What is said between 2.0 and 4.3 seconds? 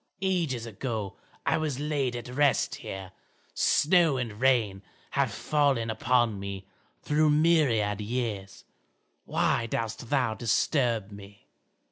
at rest here, snow